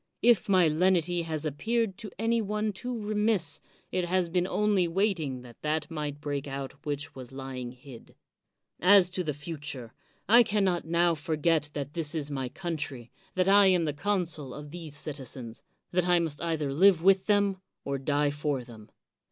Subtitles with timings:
[0.23, 3.61] If my lenity has appeared to any one too remiss,
[3.91, 8.15] it has been only waiting that that might break out which was lying hid.
[8.79, 9.93] As to the future,
[10.27, 14.25] I can not now forget that this is my country, that I am the con
[14.25, 15.61] sul of these citizens,
[15.91, 18.89] that I must either live with them, or die for them.